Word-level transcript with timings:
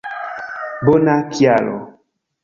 Bona 0.85 1.13
kialo 1.33 1.77